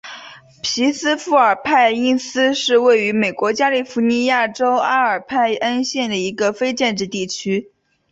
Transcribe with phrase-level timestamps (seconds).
[0.63, 7.69] 皮斯富尔派因斯是位于美国加利福尼亚州阿尔派恩县的一个非建制地区。